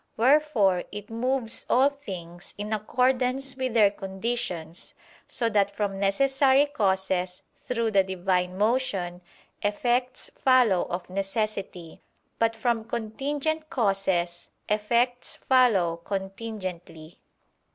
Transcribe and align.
Wherefore 0.17 0.83
it 0.91 1.11
moves 1.11 1.63
all 1.69 1.91
things 1.91 2.55
in 2.57 2.73
accordance 2.73 3.55
with 3.55 3.75
their 3.75 3.91
conditions; 3.91 4.95
so 5.27 5.47
that 5.49 5.69
from 5.75 5.99
necessary 5.99 6.65
causes 6.65 7.43
through 7.55 7.91
the 7.91 8.03
Divine 8.03 8.57
motion, 8.57 9.21
effects 9.61 10.31
follow 10.43 10.85
of 10.89 11.07
necessity; 11.11 12.01
but 12.39 12.55
from 12.55 12.83
contingent 12.85 13.69
causes, 13.69 14.49
effects 14.67 15.35
follow 15.35 15.97
contingently. 15.97 17.19